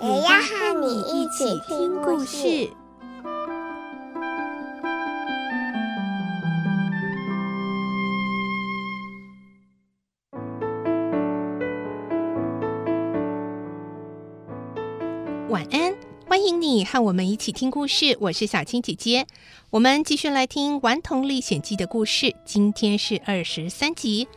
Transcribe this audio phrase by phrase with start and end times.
[0.00, 2.70] 也要和你一起听故事。
[15.48, 15.92] 晚安，
[16.28, 18.16] 欢迎你和我们一起听故事。
[18.20, 19.26] 我是小青姐姐，
[19.70, 22.36] 我们继续来听《顽童历险记》的故事。
[22.44, 24.28] 今天是二十三集，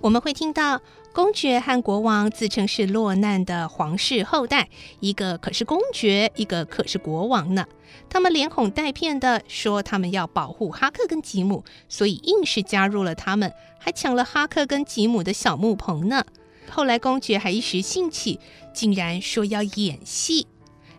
[0.00, 0.80] 我们会听到
[1.12, 4.68] 公爵和国王自称是落难的皇室后代，
[5.00, 7.66] 一个可是公爵，一个可是国王呢。
[8.08, 16.24] 他们连哄带骗的说他们要保护哈克跟吉姆，所以硬是加入了他们，还抢了哈克跟吉姆的小木棚呢。
[16.70, 18.38] 后来公爵还一时兴起，
[18.72, 20.46] 竟然说要演戏。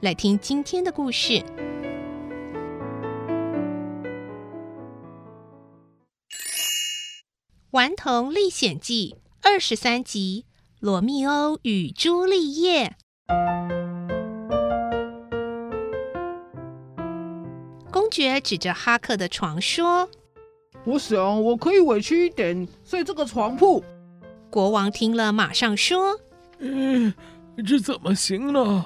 [0.00, 1.34] 来听今天的故事，
[7.72, 9.16] 《顽童历险记》
[9.50, 10.44] 二十三集
[10.78, 12.94] 《罗密欧与朱丽叶》。
[17.90, 20.10] 公爵指着哈克的床说
[20.84, 23.82] ：“我想我可以委屈一点睡这个床铺。”
[24.50, 26.20] 国王听了，马上说
[26.60, 27.14] ：“嗯，
[27.66, 28.84] 这怎么行呢？”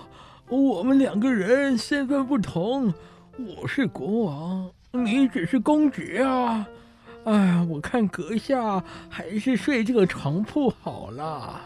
[0.49, 2.95] 我们两个人身份不同，
[3.37, 6.65] 我是国王，你只是公爵啊！
[7.25, 11.61] 哎，我看阁下还是睡这个床铺好了。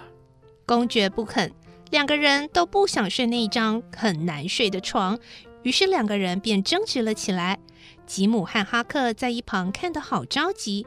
[0.67, 1.51] 公爵不肯，
[1.91, 5.19] 两个人都不想睡那张很难睡的床，
[5.63, 7.59] 于是两个人便争执了起来。
[8.05, 10.87] 吉姆和哈克在一旁看得好着急，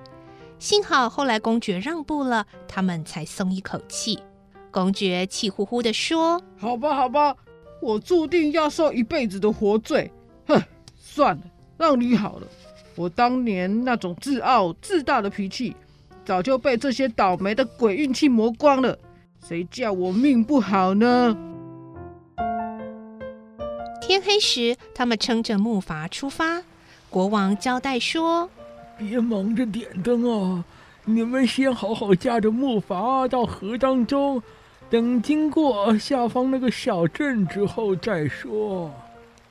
[0.59, 4.19] 幸好后来公爵让步了，他们才松一口气。
[4.71, 7.35] 公爵气呼呼地说：“好吧，好吧。”
[7.81, 10.11] 我注定要受一辈子的活罪，
[10.47, 10.61] 哼！
[10.97, 11.43] 算了，
[11.77, 12.47] 让你好了。
[12.99, 15.73] 我当年那种自傲自大的脾气，
[16.25, 18.99] 早就被这些倒霉的鬼运气磨光了。
[19.47, 21.33] 谁叫我命不好呢？
[24.01, 26.61] 天黑时，他们撑着木筏出发。
[27.09, 28.49] 国王交代说
[28.99, 30.65] ：“别忙着点灯啊，
[31.05, 34.43] 你们先好好驾着木筏到河当中。”
[34.91, 38.91] 等经过下方那个小镇之后再说。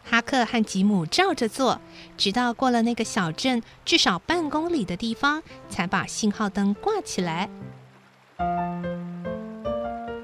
[0.09, 1.81] 哈克和吉姆照着做，
[2.17, 7.49] 直到过了那个小镇至少半公里的地方，才把信号灯挂起来。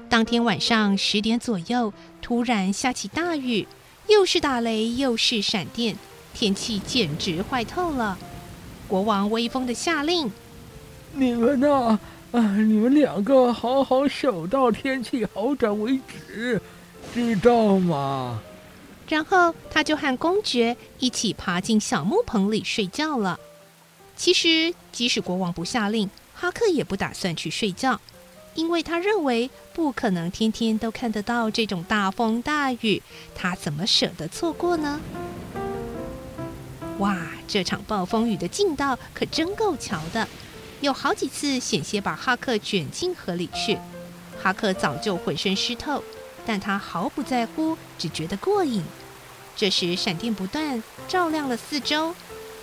[0.09, 3.67] 当天晚上十点左右，突然下起大雨，
[4.07, 5.97] 又是打雷又是闪电，
[6.33, 8.17] 天气简直坏透了。
[8.87, 10.31] 国王威风地下令
[11.13, 11.99] ：“你们呐！”！
[12.31, 15.97] 你们两个好好守到天气好转为
[16.27, 16.61] 止，
[17.13, 18.41] 知道吗？
[19.07, 23.39] 然后他就和公爵一起爬进小木棚里睡觉了。
[24.15, 27.99] 其实，即使国王不下令，哈克也不打算去睡觉，
[28.53, 33.01] 因为他认为不可能天天都看得到这种大风大雨，
[33.33, 34.99] 他怎么舍得错过呢？
[36.99, 37.17] 哇！
[37.47, 40.27] 这场暴风雨的劲道可真够瞧的。
[40.81, 43.77] 有好几次险些把哈克卷进河里去，
[44.41, 46.03] 哈克早就浑身湿透，
[46.45, 48.83] 但他毫不在乎，只觉得过瘾。
[49.55, 52.13] 这时闪电不断，照亮了四周。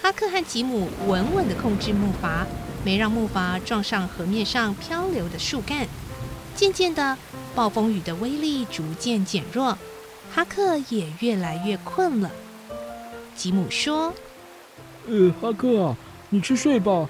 [0.03, 2.45] 哈克和吉姆稳稳地控制木筏，
[2.85, 5.87] 没让木筏撞上河面上漂流的树干。
[6.55, 7.17] 渐渐的，
[7.55, 9.79] 暴风雨的威力逐渐减弱，
[10.33, 12.31] 哈克也越来越困了。
[13.35, 14.13] 吉姆说
[15.09, 15.97] ：“呃，哈克啊，
[16.31, 17.09] 你去睡吧。”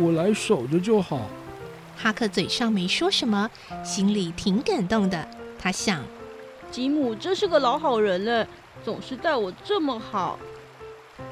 [0.00, 1.28] 我来守着就好。
[1.94, 3.50] 哈克嘴上没说什么，
[3.84, 5.28] 心里挺感动的。
[5.64, 6.04] 他想，
[6.70, 8.46] 吉姆真是个老好人嘞，
[8.84, 10.38] 总是待我这么好。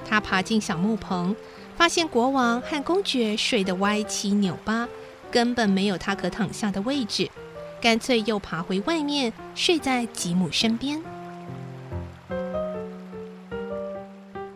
[0.09, 1.37] 他爬进小木棚，
[1.77, 4.89] 发现国王和公爵睡得歪七扭八，
[5.31, 7.29] 根本没有他可躺下的位置，
[7.79, 11.03] 干脆又爬回外面，睡在吉姆身边。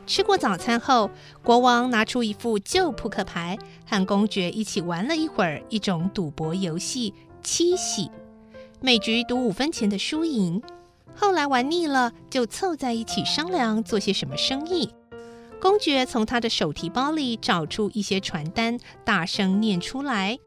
[0.07, 1.11] 吃过早餐后，
[1.43, 7.13] 国王拿出一副旧扑克牌，和公爵一起玩了一会儿一种赌博游戏——
[7.45, 8.11] 七喜，
[8.87, 10.63] 每局赌五分钱的输赢。
[11.13, 14.89] 后来玩腻了，就凑在一起商量做些什么生意。
[15.61, 20.39] 公爵从他的手提包里找出一些传单，大声念出来：“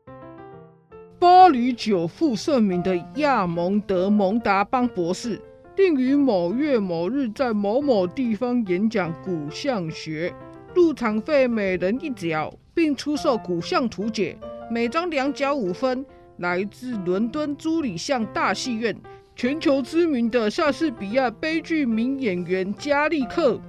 [1.20, 5.42] 巴黎久负盛名的亚蒙德蒙达邦博士。”
[5.76, 10.34] 定于某月某日在某某地方演讲古象学，
[10.74, 14.38] 入场费每人一角，并出售古象图解，
[14.72, 16.06] 每张两角五分。
[16.40, 18.96] 来自伦敦朱里巷大戏院，
[19.36, 23.60] 全球知名的莎士比亚悲剧名演员加利克。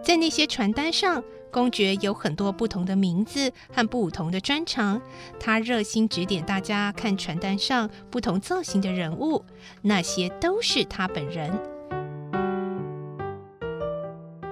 [0.00, 5.02] 在那些传单上，公爵有很多不同的名字和不同的专长。
[5.40, 9.44] 他热心指点大家看传单上不同造型的人物，
[9.82, 11.50] 那些都是他本人。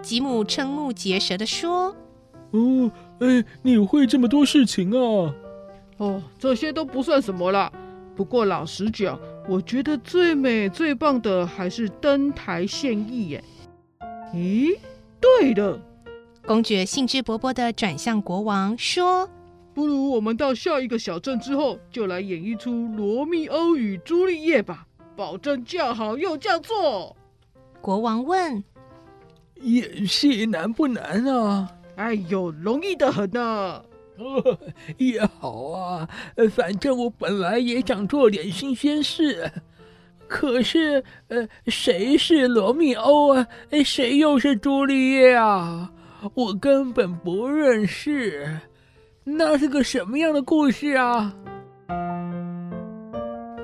[0.03, 1.95] 吉姆瞠目结舌地说
[2.51, 2.91] ：“哦，
[3.21, 5.33] 哎，你会这么多事情啊？
[6.01, 7.71] 哦，这些都不算什么啦。
[8.17, 13.45] 不过老实讲，我觉得最美最棒的还是登台献艺耶。
[14.33, 14.79] 咦，
[15.21, 15.79] 对了。”
[16.47, 19.29] 公爵兴致勃勃地转向国王，说
[19.75, 27.15] ：“不如我们到下一个小镇之后，就来演一出《罗密欧与朱丽叶》吧，保证叫好又叫座。”
[27.83, 28.65] 国王问
[29.61, 33.85] ：“演戏难不难啊？”“哎呦，容易的很呢。
[34.21, 34.59] ”“哦，
[34.99, 36.09] 也好啊，
[36.53, 39.51] 反正我本来也想做点新鲜事。
[40.29, 43.47] 可是，呃，谁是罗密欧啊？
[43.85, 45.91] 谁又是朱丽叶啊？”
[46.35, 48.59] 我根本不认识，
[49.25, 51.35] 那是个什么样的故事啊？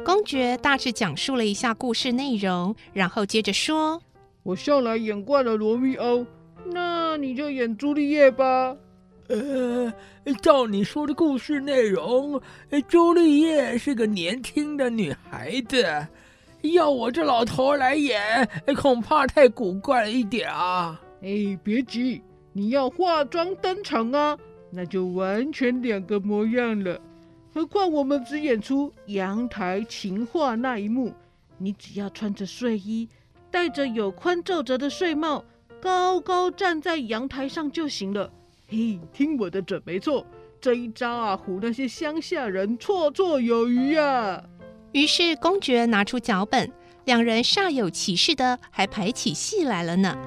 [0.04, 4.00] 公爵大致讲述了一下故事内容，然后接着说
[4.42, 6.24] ：“我向来演惯了罗密欧，
[6.72, 8.74] 那你就演朱丽叶吧。”
[9.28, 9.92] 呃，
[10.40, 12.40] 照你说的故事内容，
[12.86, 15.84] 朱丽叶是个年轻的女孩子，
[16.62, 21.00] 要我这老头来演，恐怕太古怪了一点啊。
[21.22, 22.22] 哎，别急。
[22.52, 24.38] 你要化妆登场啊，
[24.70, 26.98] 那就完全两个模样了。
[27.52, 31.12] 何况我们只演出阳台情话那一幕，
[31.58, 33.08] 你只要穿着睡衣，
[33.50, 35.44] 戴着有宽皱褶的睡帽，
[35.80, 38.30] 高高站在阳台上就行了。
[38.68, 40.26] 嘿，听我的准没错，
[40.60, 44.42] 这一招啊，唬那些乡下人绰绰有余啊。
[44.90, 46.72] 于是公爵拿出脚本，
[47.04, 50.18] 两人煞有其事的还排起戏来了呢。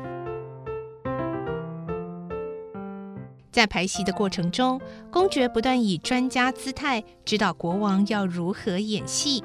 [3.51, 4.80] 在排戏的过程中，
[5.12, 9.44] 公爵不断以专家姿态指导国王要如何演戏。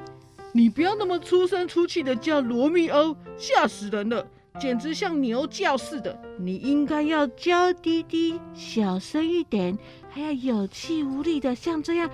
[0.53, 4.25] 你不要那么粗声粗气的叫罗密欧，吓死人了，
[4.59, 6.17] 简直像牛叫似的。
[6.37, 9.77] 你应该要娇滴滴、小声一点，
[10.09, 12.09] 还要有气无力的像这样，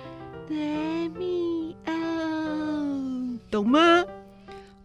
[0.48, 0.56] 罗
[1.18, 1.92] 密欧，
[3.50, 4.04] 懂吗？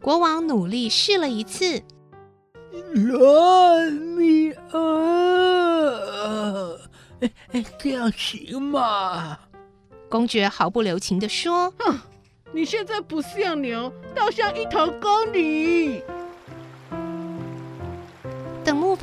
[0.01, 1.81] 国王努力试了一次，
[2.94, 4.80] 罗密欧。
[7.19, 9.39] 哎哎，这样行吗？
[10.07, 12.00] 公爵毫不留情地说：“哼，
[12.54, 16.01] 你现在不像牛，倒像一头公牛。”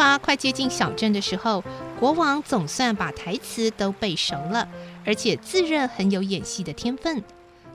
[0.05, 1.65] 他快接近小镇的时候，
[1.99, 4.69] 国王总算把台词都背熟了，
[5.03, 7.25] 而且自认很有演戏的天分。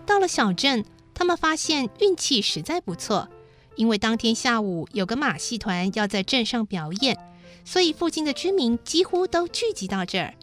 [0.06, 0.86] 到了小镇，
[1.16, 3.28] 他们发现运气实在不错，
[3.74, 7.18] 因为当天下午有个马戏团要在镇上表演。
[7.66, 10.36] 所以，附近的居民几乎都聚集到这儿。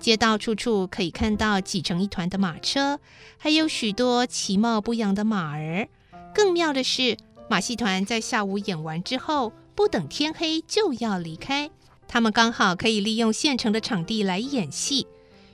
[0.00, 2.98] 街道处处可以看到挤成一团的马车，
[3.36, 5.86] 还有许多其貌不扬的马儿。
[6.34, 7.16] 更妙的是，
[7.48, 11.70] 马戏团在下午演完之后，不等天黑就要离开。
[12.08, 15.06] 他们刚好可以利用现成的场地来演戏，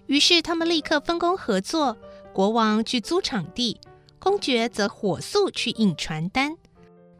[0.07, 1.99] 于是他们立刻分工合作。
[2.33, 3.79] 国王去租场地，
[4.19, 6.57] 公爵则火速去印传单。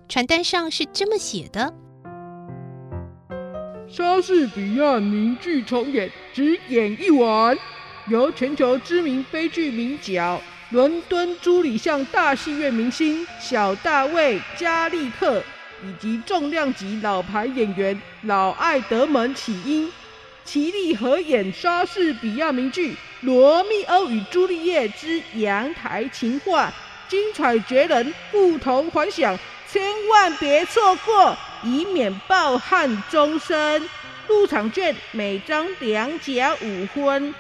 [0.09, 1.75] 传单上是这么写的。
[3.87, 7.55] 莎士比亚名剧重演，只演一晚，
[8.09, 10.41] 由全球知名悲剧名角、
[10.71, 15.43] 伦敦朱里巷大戏院明星小大卫·加利特
[15.85, 19.93] 以及重量级老牌演员老艾德蒙·起因
[20.45, 26.73] 齐力合演莎士比亚名剧《罗密欧与朱丽叶之阳台情话》，
[27.11, 29.39] 精彩绝伦，不同凡响，
[29.71, 31.37] 千万别错过。
[31.63, 33.89] 以免抱憾终身。
[34.29, 37.35] 入场券每张两角五分，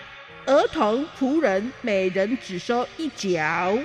[0.47, 3.79] 儿童仆人每人只收一角。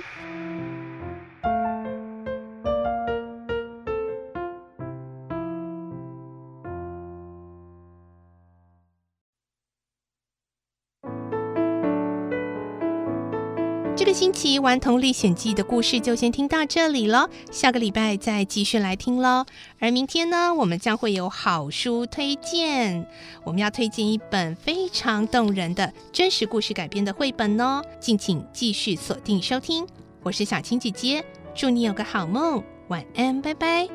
[14.00, 19.44] 这个星期《顽童历险记》的故事就先听到这里了，下个礼拜再继续来听喽。
[19.78, 23.06] 而明天呢，我们将会有好书推荐，
[23.44, 29.86] 我们要推荐一本非常动人的真实故事改编的绘本哦，敬请继续锁定收听。
[30.22, 31.22] 我是小青姐姐，
[31.54, 33.86] 祝你有个好梦，晚安，拜拜。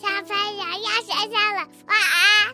[0.00, 2.53] 小朋友要睡觉了，晚安。